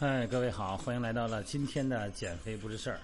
[0.00, 2.98] 嗨，各位好，欢迎来到了今天的减肥不是事儿。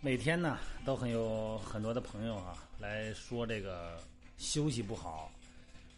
[0.00, 4.00] 每天呢，都很有很多的朋友啊来说这个
[4.38, 5.28] 休息不好、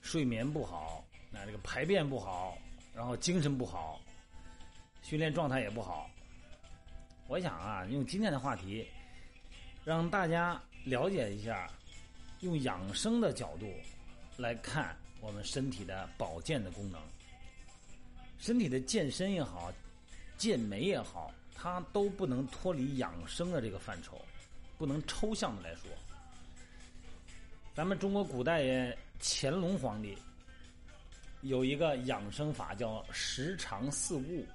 [0.01, 2.57] 睡眠不好、那这个排便不好，
[2.95, 4.01] 然后精神不好，
[5.03, 6.11] 训练状态也不好。
[7.27, 8.89] 我想啊，用今天的话题，
[9.85, 11.71] 让大家了解一下，
[12.41, 13.71] 用养生的角度
[14.39, 16.99] 来看我们身体的保健的功能。
[18.47, 19.73] 身体的健身也好，
[20.39, 24.25] 健美也好，它都不能脱离养生的这个范畴，
[24.79, 25.91] 不能抽象的来说。
[27.75, 30.17] 咱们中国古代人乾隆皇帝
[31.41, 34.47] 有一个养生法叫十常四物，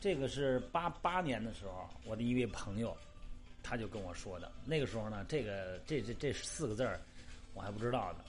[0.00, 2.96] 这个是八八年的时候，我的一位朋友
[3.62, 4.50] 他就跟我说的。
[4.64, 6.98] 那个时候呢，这个这这这四个字儿
[7.52, 8.24] 我还不知道呢。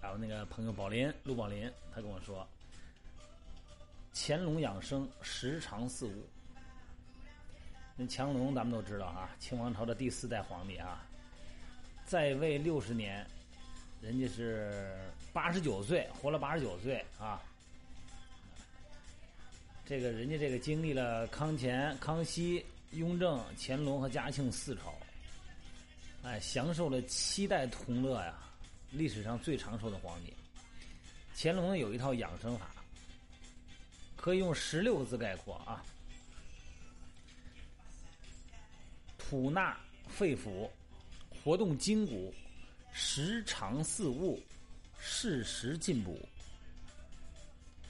[0.00, 2.46] 还有那个朋友宝林陆宝林，他跟我说。
[4.14, 6.28] 乾隆养生时常四物。
[7.96, 11.06] 那乾隆咱们都知道啊，清王朝的第四代皇帝啊，
[12.04, 13.26] 在位六十年，
[14.00, 17.42] 人家是八十九岁，活了八十九岁啊。
[19.84, 24.94] 这个人家这个经历了康乾、康熙、雍正、乾隆和嘉庆四朝，
[26.22, 28.34] 哎，享受了七代同乐呀，
[28.90, 30.32] 历史上最长寿的皇帝。
[31.36, 32.70] 乾隆有一套养生法。
[34.22, 35.84] 可以用十六个字概括啊：
[39.18, 40.70] 吐纳肺腑，
[41.42, 42.32] 活动筋骨，
[42.92, 44.40] 时常四物，
[44.96, 46.16] 适时进补。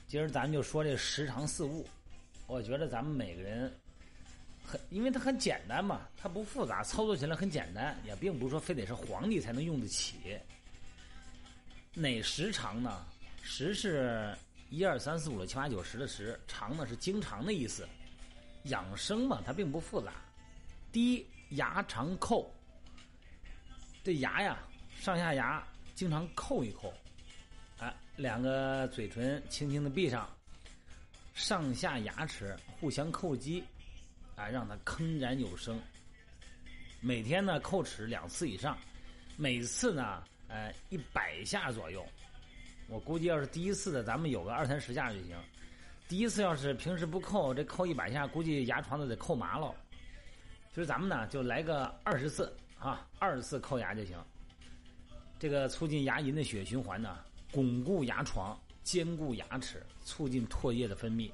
[0.09, 1.87] 今儿咱们就说这时常四物，
[2.47, 3.71] 我觉得咱们每个人
[4.65, 10.17] 很，因为它很简单嘛，它不复杂，操作起来很简单，也并不是说非得是皇帝才能用得起。
[11.93, 13.05] 哪时常呢？
[13.43, 14.35] 时是。
[14.73, 17.87] 一二三四五六七八九十的十，长呢是经常的意思。
[18.65, 20.15] 养生嘛，它并不复杂。
[20.91, 22.47] 第一，牙常叩，
[24.03, 24.67] 这牙呀，
[24.99, 25.63] 上下牙
[25.95, 26.91] 经常叩一叩，
[27.85, 30.27] 啊，两个嘴唇轻轻的闭上，
[31.35, 33.63] 上下牙齿互相叩击，
[34.37, 35.79] 啊，让它铿然有声。
[37.03, 38.79] 每天呢，叩齿两次以上，
[39.37, 42.03] 每次呢，呃，一百下左右。
[42.89, 45.37] 我估计要是第一次的，咱们有个二三十下就行。
[46.09, 49.75] 第一次要是平时不扣，这扣一百下，估计牙床都得扣麻了。
[50.75, 54.23] 就是咱们呢，就来个二十次啊，二十次扣牙就行。
[55.39, 57.19] 这个促进牙龈的血液循环呢，
[57.51, 61.31] 巩固牙床，坚固牙齿，促进唾液的分泌。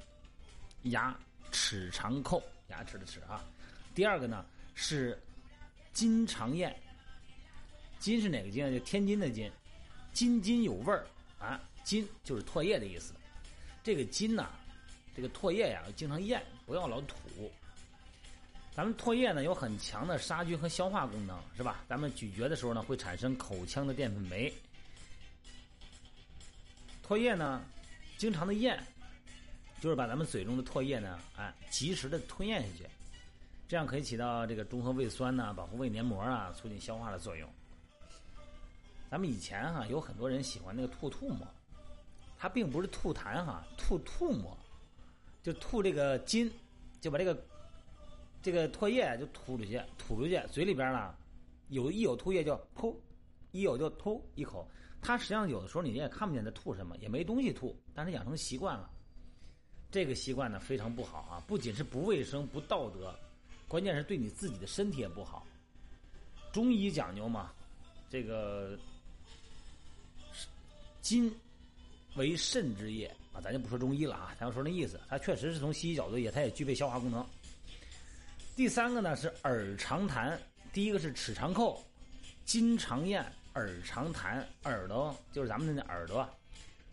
[0.83, 1.13] 牙
[1.51, 3.43] 齿常扣，牙齿的齿啊。
[3.93, 4.45] 第二个呢
[4.75, 5.21] 是
[5.91, 6.73] 津常咽，
[7.99, 8.71] 津是哪个津啊？
[8.71, 9.51] 就天津的津，
[10.13, 11.05] 津津有味儿。
[11.39, 13.13] 啊，津就是唾液的意思。
[13.83, 14.49] 这个津呐，
[15.15, 17.15] 这个唾液呀，经常咽，不要老吐。
[18.75, 21.83] 咱们唾液呢，有很强的杀菌和消化功能，是吧？
[21.87, 24.53] 咱们咀嚼的时候呢，会产生口腔的淀粉酶。
[27.05, 27.61] 唾液呢，
[28.17, 28.81] 经常的咽，
[29.81, 32.85] 就是把咱们嘴中的唾液呢，哎，及时的吞咽下去，
[33.67, 37.49] 这样可以起到这个中和胃酸呐、保护胃黏膜啊、促进消化的作用。
[39.09, 41.47] 咱们以前哈有很多人喜欢那个吐吐沫，
[42.37, 44.55] 它并不是吐痰哈，吐吐沫，
[45.41, 46.51] 就吐这个津，
[47.01, 47.43] 就把这个
[48.39, 51.15] 这个唾液就吐出去，吐出去，嘴里边呢
[51.69, 52.95] 有一有吐液就噗，
[53.51, 54.69] 一有就吐一口。
[55.01, 58.87] 它实际上有的时候你也看不见它吐什么，也没东西吐，但是养成习惯了，
[59.89, 63.17] 这个习惯呢非常不好啊，不仅是不卫生不道德，
[63.67, 65.47] 关键是对你自己的身体也不好。
[66.51, 67.51] 中医讲究嘛，
[68.07, 68.77] 这个。
[71.01, 71.33] 津
[72.15, 77.25] 为肾之液啊，咱就不说中医了啊，咱要说那意思，它确实是从西医角度也，它也具备消化功能。
[78.55, 80.37] 第三个呢是耳常痰，
[80.73, 81.79] 第一个是齿常叩，
[82.45, 83.23] 津常咽，
[83.53, 86.27] 耳常痰，耳朵就是咱们的耳朵，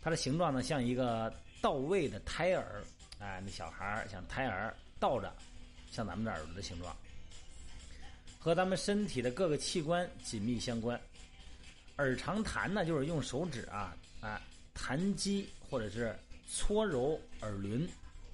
[0.01, 2.83] 它的形状呢像一个倒位的胎儿，
[3.19, 5.35] 哎，那小孩像胎儿倒着，
[5.91, 6.95] 像咱们的耳朵的形状，
[8.39, 10.99] 和咱们身体的各个器官紧密相关。
[11.97, 14.41] 耳常弹呢，就是用手指啊啊
[14.73, 16.15] 弹击或者是
[16.49, 17.87] 搓揉耳轮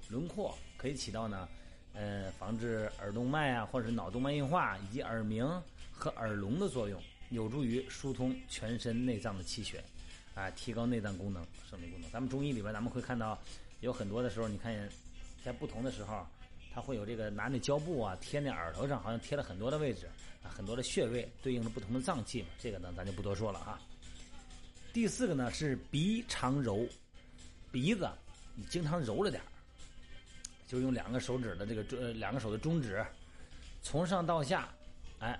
[0.08, 1.48] 轮廓，可以起到呢
[1.92, 5.46] 呃防治耳动脉啊或者是脑动脉硬化以及耳鸣
[5.92, 7.00] 和耳聋的作用，
[7.30, 9.82] 有助于疏通全身内脏的气血，
[10.34, 12.10] 啊提高内脏功能、生理功能。
[12.10, 13.38] 咱们中医里边咱们会看到
[13.80, 14.88] 有很多的时候，你看
[15.44, 16.26] 在不同的时候。
[16.76, 20.08] 它会有这个拿那胶布啊贴那耳朵上，好像贴了很多的位置，
[20.48, 22.48] 很多的穴位对应着不同的脏器嘛。
[22.58, 23.80] 这个呢，咱就不多说了啊。
[24.92, 26.86] 第四个呢是鼻常揉，
[27.72, 28.08] 鼻子
[28.54, 29.46] 你经常揉着点儿
[30.66, 33.04] 就用两个手指的这个中两个手的中指，
[33.82, 34.68] 从上到下，
[35.18, 35.38] 哎，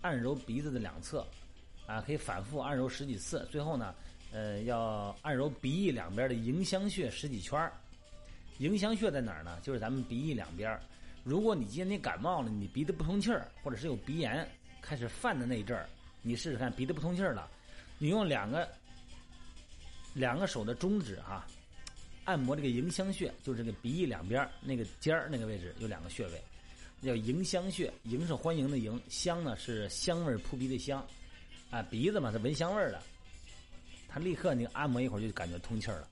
[0.00, 1.26] 按揉鼻子的两侧，
[1.86, 3.46] 啊，可以反复按揉十几次。
[3.50, 3.94] 最后呢，
[4.32, 7.72] 呃，要按揉鼻翼两边的迎香穴十几圈儿。
[8.58, 9.58] 迎香穴在哪儿呢？
[9.62, 10.78] 就是咱们鼻翼两边。
[11.22, 14.48] 如果你今天感冒了，你鼻子不通气儿，或者是有鼻炎
[14.80, 15.88] 开始犯的那一阵儿，
[16.22, 17.48] 你试试看鼻子不通气儿了，
[17.98, 18.68] 你用两个
[20.14, 21.46] 两个手的中指哈，
[22.24, 26.42] 按摩这个迎香穴，就是这个鼻翼两边那个尖儿那个位置有两个穴位，
[27.02, 27.92] 叫迎香穴。
[28.04, 31.06] 迎是欢迎的迎，香呢是香味扑鼻的香，
[31.70, 33.02] 啊，鼻子嘛是闻香味儿的，
[34.08, 36.08] 它立刻你按摩一会儿就感觉通气儿了。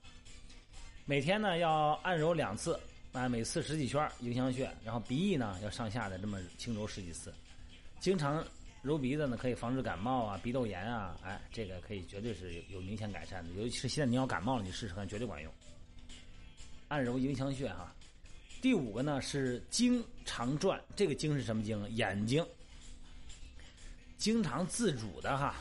[1.05, 2.79] 每天呢要按揉两次，
[3.11, 7.33] 啊，每次十几圈迎香穴，然后鼻翼呢要上下的这么轻揉十几次。
[7.99, 8.45] 经常
[8.83, 13.51] 揉鼻子呢，可以防止感冒啊、鼻窦炎啊，哎，这个可以绝对是有有明显改善的。
[13.55, 15.51] 尤其是现在你要感冒了，你试试看，绝对管用。
[16.87, 17.93] 按揉迎香穴哈。
[18.61, 21.89] 第五个呢是经常转，这个经是什么经？
[21.95, 22.45] 眼睛。
[24.17, 25.55] 经常自主的哈，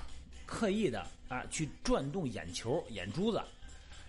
[0.45, 3.41] 刻意的啊去转动眼球、眼珠子。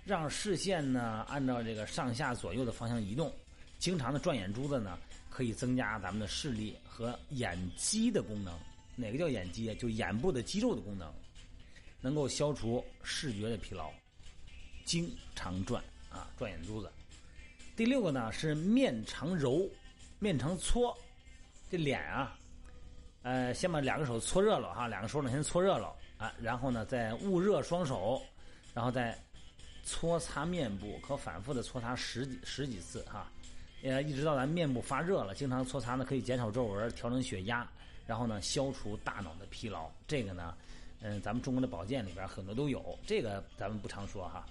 [0.10, 3.32] 让视线呢按照这个上下左右的方向移动，
[3.78, 4.98] 经常的转眼珠子呢，
[5.30, 8.52] 可以增加咱们的视力和眼肌的功能。
[8.96, 9.76] 哪个叫眼肌啊？
[9.80, 11.14] 就眼部的肌肉的功能，
[12.02, 13.92] 能够消除视觉的疲劳。
[14.84, 16.92] 经常转啊，转眼珠子。
[17.76, 19.70] 第六个呢是面常揉，
[20.18, 20.98] 面常搓。
[21.70, 22.36] 这脸啊，
[23.22, 28.20] 呃，先把两个手搓热了哈，两个手掌先搓热了啊，然后呢再捂热双手，
[28.74, 29.16] 然后再。
[29.92, 33.28] 搓擦面部，可反复的搓擦十几十几次哈，
[33.82, 37.68] 呃，一直到咱面部发热了，经常搓擦呢，可以减少皱纹，调整血压，
[38.06, 39.90] 然后呢，消除大脑的疲劳。
[40.08, 40.56] 这个呢，
[41.02, 44.46] 嗯，咱们中国的保健里边很多都有，这个咱们不常说哈。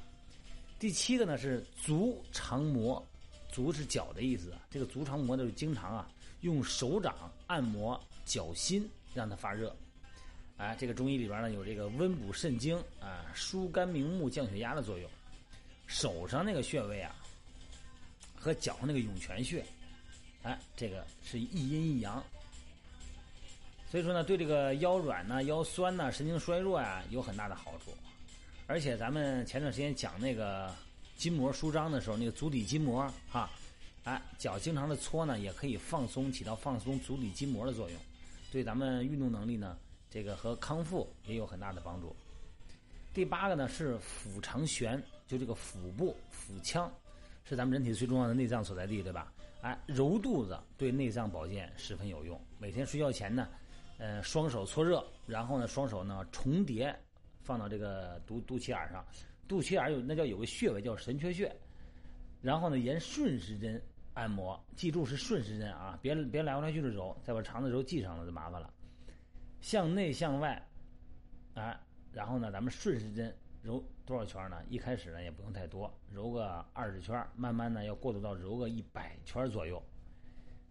[0.77, 3.01] 第七个呢是足常摩，
[3.49, 6.11] 足是脚的意思，这个足常摩就经常啊
[6.41, 9.75] 用手掌按摩脚心，让它发热。
[10.57, 15.09] 哎，这个中医里边呢有这个温补肾精啊，疏肝明目、降血压的作用。
[15.89, 17.13] 手上那个穴位啊，
[18.37, 19.65] 和脚上那个涌泉穴，
[20.43, 22.23] 哎，这个是一阴一阳，
[23.91, 27.93] 所以说呢，对这个腰软呐、腰酸呐、神经衰弱呀有很大的好处。
[28.67, 30.71] 而且咱们前段时间讲那个
[31.17, 33.51] 筋膜舒张的时候，那个足底筋膜哈，
[34.05, 37.99] 哎，脚经常的搓呢，也可以放松，起到放松足底筋膜的作用，
[38.53, 39.75] 对咱们运动能力呢，
[40.11, 42.15] 这个和康复也有很大的帮助。
[43.19, 46.89] 第八个呢是腹长悬，就这个腹部腹腔，
[47.43, 49.33] 是咱们人体最重要的内脏所在地，对吧？
[49.61, 52.41] 哎，揉肚子对内脏保健十分有用。
[52.61, 53.49] 每天睡觉前呢，
[53.99, 56.97] 呃，双手搓热，然后呢，双手呢重叠
[57.41, 59.05] 放到这个肚肚脐眼上，
[59.49, 61.53] 肚脐眼有那叫有个穴位叫神阙穴，
[62.41, 63.83] 然后呢沿顺时针
[64.15, 68.73] 按摩，记住是顺时针啊，别别来回来去的揉，再把肠子揉系上了就麻烦了。
[69.61, 70.65] 向内向外，
[71.55, 71.77] 哎。
[72.13, 74.63] 然后呢，咱们顺时针揉多少圈呢？
[74.69, 79.83] 一开始呢也不用太多，揉个二十圈，慢慢呢要过渡到揉个一百圈左右。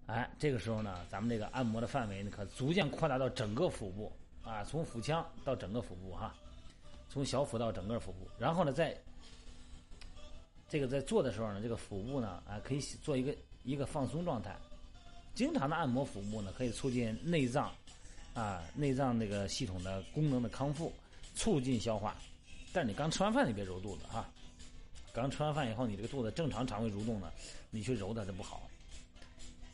[0.07, 4.11] 哎，这个时候呢，咱们这个按摩的范围呢可逐渐扩大到整个腹部
[4.43, 6.33] 啊，从腹腔到整个腹部哈，
[7.09, 8.27] 从小腹到整个腹部。
[8.39, 8.97] 然后呢，在
[10.67, 14.55] 这个在做的时候呢，这个腹部呢啊可以做一个一个放松状态。
[15.35, 17.71] 经常的按摩腹部呢，可以促进内脏
[18.33, 20.91] 啊内脏那个系统的功能的康复。
[21.37, 22.17] 促进消化，
[22.73, 24.27] 但是你刚吃完饭你别揉肚子哈。
[25.13, 27.31] 刚吃完饭以后，你这个肚子正常肠胃蠕动呢，
[27.69, 28.67] 你去揉它就不好。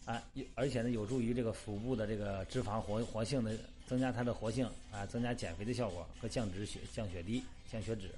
[0.06, 0.22] 啊，
[0.56, 7.42] 而且呢，有助于这个腹部的这个脂肪活活性的增加它的活性啊，增加减肥的效果和降脂血、降血低、
[7.72, 8.10] 降血脂。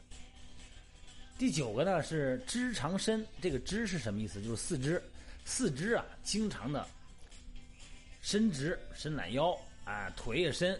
[1.38, 4.42] 第九个呢是肢长伸，这个肢是什么意思？
[4.42, 5.02] 就是四肢，
[5.46, 6.88] 四肢啊，经常的
[8.22, 10.80] 伸直、伸懒腰啊，腿也伸。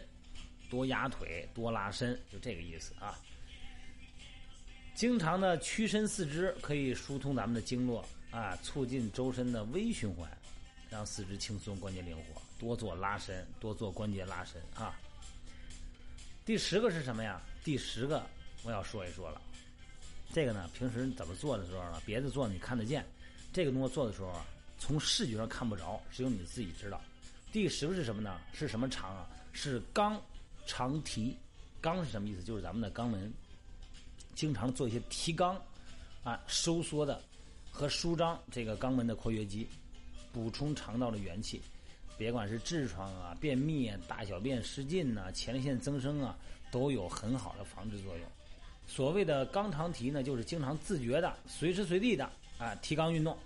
[0.70, 3.20] 多压腿，多拉伸，就这个意思啊。
[4.94, 10.30] 经常的屈伸四肢，可以疏通咱们的经络啊，促进周身的微循环，
[10.90, 12.42] 让四肢轻松，关节灵活。
[12.58, 14.98] 多做拉伸，多做关节拉伸啊。
[16.46, 17.42] 第十个是什么呀？
[17.64, 18.26] 第十个
[18.64, 19.42] 我要说一说了。
[20.34, 22.02] 这个呢，平时怎么做的时候呢？
[22.06, 23.06] 别的做你看得见，
[23.52, 24.46] 这个动作做的时候啊，
[24.80, 27.02] 从视觉上看不着，只有你自己知道。
[27.52, 28.40] 第十个是什么呢？
[28.54, 29.28] 是什么长啊？
[29.52, 30.18] 是肛。
[30.66, 31.38] 长提，
[31.82, 32.44] 肛是什么意思？
[32.44, 33.32] 就是咱们的肛门，
[34.34, 35.58] 经常做一些提肛
[36.24, 37.22] 啊、收缩的
[37.72, 39.68] 和舒张这个肛门的括约肌，
[40.34, 41.62] 补充肠道的元气。
[42.18, 46.38] 别管是痔疮啊、便秘啊、大小便失禁呐、前列腺增生啊，
[46.72, 48.26] 都有很好的防治作用。
[48.88, 53.38] 所谓的肛长提呢，就是经常自觉的、随时随地的啊提肛运动，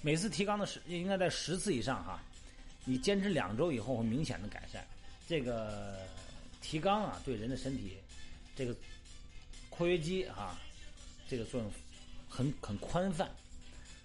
[0.00, 2.22] 每次提肛的时应该在十次以上哈。
[2.84, 4.86] 你坚持两周以后会明显的改善。
[5.26, 6.06] 这个
[6.60, 7.96] 提肛啊，对人的身体
[8.54, 8.74] 这个
[9.70, 10.58] 括约肌啊，
[11.28, 11.70] 这个作用
[12.28, 13.30] 很很宽泛。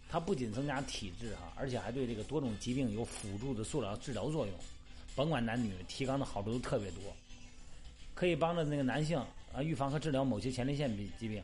[0.09, 4.55] 它不仅增加体质哈，而且还对这个多种疾病有辅助的塑料治疗作用。
[5.15, 7.01] 甭管男女，提肛的好处都特别多，
[8.13, 9.17] 可以帮着那个男性
[9.51, 11.43] 啊预防和治疗某些前列腺病疾病，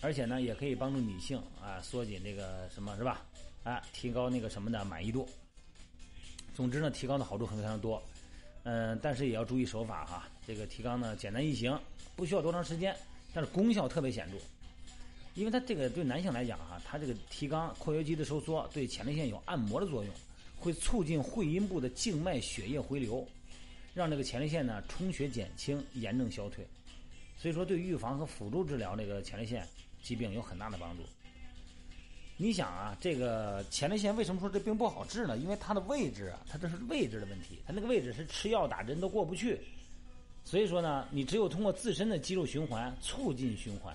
[0.00, 3.22] 而且呢，也可以帮助女性啊缩紧这个什么是吧？
[3.64, 5.28] 啊，提高那个什么的满意度。
[6.54, 8.02] 总之呢，提肛的好处很非常多，
[8.68, 10.28] 嗯，但是也要注意手法哈。
[10.44, 11.78] 这个提肛呢，简单易行，
[12.16, 12.94] 不需要多长时间，
[13.32, 14.36] 但是功效特别显著。
[15.34, 20.12] 因为它这个对男性来讲哈，它这个提肛括约肌的收缩对前列腺有按摩的作用，
[20.58, 23.24] 会促进会阴部的静脉血液回流，
[23.94, 26.66] 让这个前列腺呢充血减轻，炎症消退。
[27.38, 29.64] 所以说，对预防和辅助治疗这个前列腺
[30.02, 31.04] 疾病有很大的帮助。
[32.38, 35.38] 你想啊，这个前列腺为什么说这病不好治呢？
[35.38, 39.58] 因为它的位置啊，它这是位置的问题，它那个位置是吃药打针都过不去。
[40.44, 43.94] 所以说呢，你只有通过自身的肌肉循环，促进循环。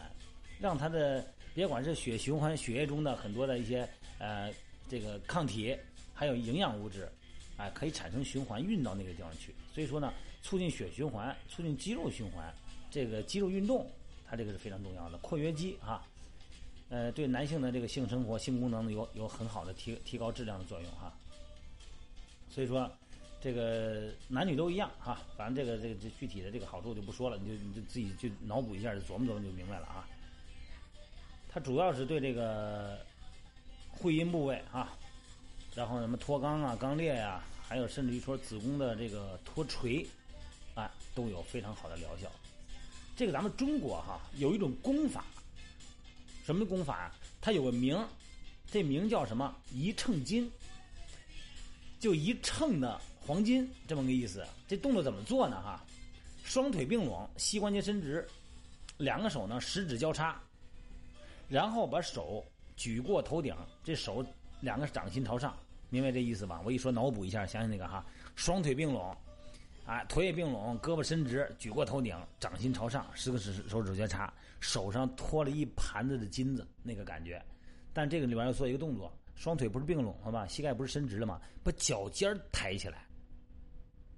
[0.59, 3.87] 让它的别管是血循环，血液中的很多的一些
[4.19, 4.53] 呃
[4.87, 5.75] 这个抗体，
[6.13, 7.09] 还有营养物质，
[7.57, 9.53] 哎，可以产生循环运到那个地方去。
[9.73, 12.53] 所以说呢，促进血循环，促进肌肉循环，
[12.91, 13.89] 这个肌肉运动，
[14.29, 15.17] 它这个是非常重要的。
[15.17, 16.05] 括约肌啊，
[16.91, 21.11] 呃，对男性的这个性生活、性功能有有很好的提提高质量的作用哈。
[22.49, 22.91] 所以说，
[23.39, 30.05] 这个男女都一样哈，反正这个这个这具体的这个好处就不说了，你就你就自己去脑补一下，琢磨琢磨就明白了啊。
[31.49, 32.99] 它主要是对这个
[33.89, 34.93] 会阴部位啊，
[35.73, 40.05] 然后什么脱肛啊、肛裂呀，还有甚至于说子宫的这个脱垂，
[40.75, 42.29] 啊，都有非常好的疗效。
[43.15, 45.23] 这个咱们中国哈有一种功法，
[46.43, 47.15] 什么功法啊？
[47.39, 47.97] 它有个名，
[48.67, 49.55] 这名叫什么？
[49.71, 50.51] 一秤金，
[51.99, 54.45] 就一秤的黄金这么个意思。
[54.67, 55.61] 这动作怎么做呢？
[55.61, 55.83] 哈，
[56.43, 58.27] 双腿并拢，膝关节伸直，
[58.97, 60.41] 两个手呢十指交叉。
[61.47, 62.45] 然后把手
[62.77, 64.25] 举过头顶，这手
[64.61, 65.55] 两个掌心朝上，
[65.89, 66.61] 明白这意思吧？
[66.63, 68.05] 我一说脑补一下，想想那个哈，
[68.35, 69.15] 双腿并拢，
[69.85, 77.43] 啊，腿也并拢，胳膊伸直，举过头顶，掌心朝上，十个指手指交叉，手上托了一盘子的金子，那个感觉。
[77.93, 80.47] 但这个里边要做一个动作，双腿不是并拢了吗？
[80.47, 81.41] 膝盖不是伸直了吗？
[81.63, 83.05] 把脚尖抬起来，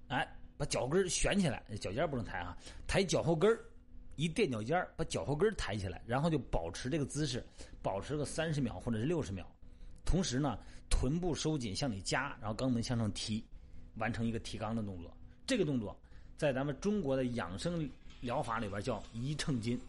[0.09, 0.27] 哎，
[0.57, 3.57] 把脚跟悬起来，脚尖不能抬啊，抬脚后跟。
[4.15, 7.43] 一垫脚尖把脚后跟抬起来，然后就保持这个姿势，
[7.81, 9.43] 保持个三十秒或者是六十秒。
[10.05, 13.43] 同时呢，臀部收紧向里夹，然后肛门向上提，
[13.95, 15.11] 完成一个提肛的动作。
[15.45, 15.95] 这个动作
[16.37, 17.89] 在咱们中国的养生
[18.21, 19.79] 疗法里边叫一秤金，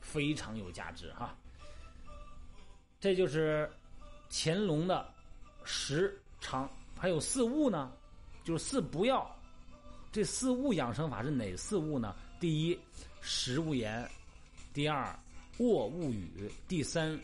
[0.00, 1.36] 非常有价值哈。
[3.00, 3.70] 这就是
[4.30, 5.12] 乾隆的
[5.64, 7.92] 十常，还有四物呢，
[8.44, 9.30] 就是四不要。
[10.10, 12.14] 这四物养生法是哪四物呢？
[12.40, 12.78] 第一。
[13.24, 14.10] 食勿言，
[14.74, 15.16] 第二
[15.58, 17.16] 卧勿语，第三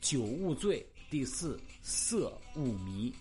[0.00, 3.14] 酒勿醉，第四色勿迷。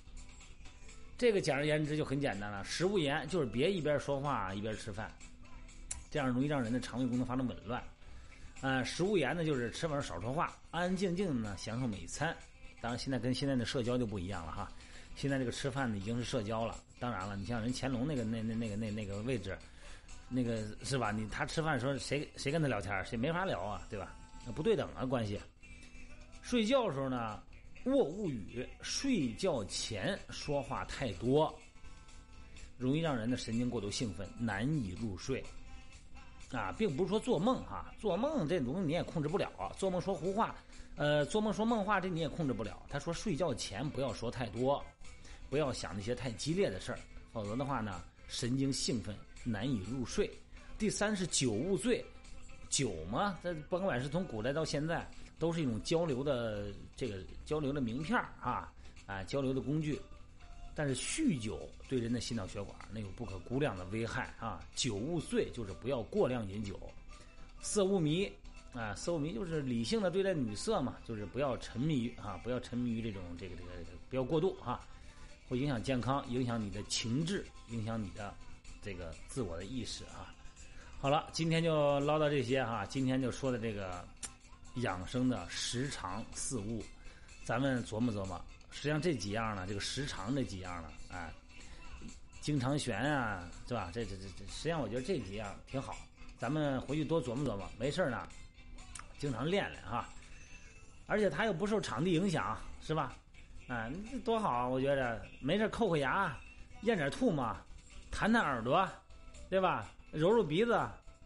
[1.17, 2.63] 这个简而言之就很简单了。
[2.63, 5.11] 食勿言就是别一边说话一边吃饭，
[6.09, 7.83] 这样容易让人的肠胃功能发生紊乱。
[8.61, 12.35] 啊，食勿言呢就是吃饭少说话，安安静静的呢享受每餐。
[12.81, 14.71] 当然现在跟现在的社交就不一样了哈，
[15.15, 16.77] 现在这个吃饭呢已经是社交了。
[16.99, 19.57] 当然了，你像人乾隆那个那那那个那那个位置。
[20.29, 21.11] 那个是吧？
[21.11, 24.15] 你他吃饭时候谁谁跟他聊天谁没法聊啊，对吧？
[24.55, 25.39] 不对等啊关系。
[26.41, 27.39] 睡觉的时候呢，
[27.85, 28.67] 卧勿语。
[28.81, 31.53] 睡觉前说话太多，
[32.77, 35.43] 容易让人的神经过度兴奋，难以入睡。
[36.51, 39.51] 啊，并不是说做梦哈，做梦这东西你也控制不了。
[39.77, 40.55] 做梦说胡话，
[40.95, 42.83] 呃，做梦说梦话这你也控制不了。
[42.89, 44.83] 他说睡觉前不要说太多，
[45.49, 46.99] 不要想那些太激烈的事儿，
[47.31, 49.15] 否则的话呢，神经兴奋。
[49.45, 50.31] 难以入睡。
[50.77, 52.01] 第三是酒勿醉，
[52.69, 55.05] 酒嘛，这甭管是从古代到现在，
[55.43, 58.71] 都是一种交流的这个交流的名片啊
[59.05, 59.99] 啊，交流的工具。
[60.73, 64.61] 但是酗酒对人的心脑血管那有不可估量的危害啊！
[64.73, 66.79] 酒勿醉就是不要过量饮酒，
[67.61, 68.31] 色勿迷
[68.73, 74.79] 啊，色勿迷就是理性的对待女色嘛，就是不要沉迷于啊，不要沉迷于这种这个这个不要过度哈，
[75.49, 78.33] 会影响健康，影响你的情志，影响你的。
[78.81, 80.33] 这个自我的意识啊，
[80.99, 82.85] 好了，今天就唠到这些哈。
[82.85, 84.05] 今天就说的这个
[84.75, 86.83] 养生的时长四物，
[87.43, 88.39] 咱们琢磨琢磨。
[88.71, 91.31] 实际上这几样呢，这个时长这几样呢，哎，
[92.41, 93.91] 经常悬啊，是吧？
[93.93, 95.95] 这这这这，实际上我觉得这几样挺好。
[96.39, 98.27] 咱们回去多琢磨琢磨，没事呢，
[99.19, 100.09] 经常练练哈。
[101.05, 103.13] 而且它又不受场地影响，是吧？
[103.67, 103.89] 啊，
[104.25, 104.67] 多好啊！
[104.67, 106.35] 我觉着没事扣扣牙，
[106.81, 107.55] 咽点吐沫，
[108.09, 108.87] 弹弹耳朵，
[109.49, 109.87] 对吧？
[110.11, 110.71] 揉揉鼻子，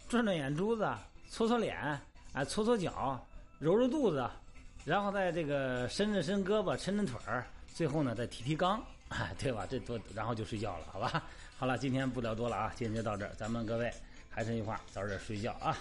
[0.08, 0.88] 转转眼珠子，
[1.30, 1.77] 搓搓脸，
[2.34, 3.25] 啊，搓搓脚，
[3.60, 4.30] 揉揉肚子，
[4.86, 8.80] 然后再这个伸伸伸胳膊，抻抻腿儿，最后呢再提提肛，
[9.40, 9.66] 对吧？
[9.70, 11.24] 这多，然后就睡觉了，好吧？
[11.58, 13.92] 好了，今天不聊多了啊，今天就到这儿，咱们各位
[14.30, 15.76] 还是一句话，早点睡觉啊。